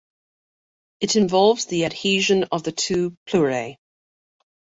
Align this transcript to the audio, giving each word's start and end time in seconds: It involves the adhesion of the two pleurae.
It 0.99 1.15
involves 1.15 1.65
the 1.67 1.85
adhesion 1.85 2.45
of 2.45 2.63
the 2.63 2.71
two 2.71 3.15
pleurae. 3.27 3.77